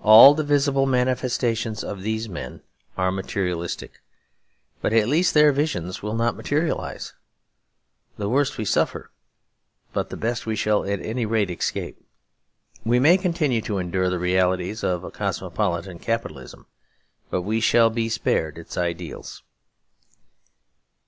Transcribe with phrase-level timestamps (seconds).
[0.00, 2.62] All the visible manifestations of these men
[2.96, 4.00] are materialistic;
[4.80, 7.14] but at least their visions will not materialise.
[8.18, 9.12] The worst we suffer;
[9.92, 12.04] but the best we shall at any rate escape.
[12.84, 16.66] We may continue to endure the realities of cosmopolitan capitalism;
[17.30, 19.44] but we shall be spared its ideals.